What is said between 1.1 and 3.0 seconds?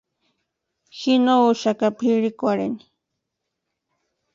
no úaka pʼirhikwarhini.